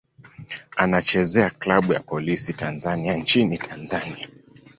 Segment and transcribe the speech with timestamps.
[0.77, 4.27] Anachezea klabu ya Polisi Tanzania nchini Tanzania.